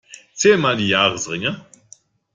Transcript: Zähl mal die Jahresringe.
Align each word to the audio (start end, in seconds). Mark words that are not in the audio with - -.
Zähl 0.33 0.57
mal 0.57 0.75
die 0.77 0.87
Jahresringe. 0.87 1.63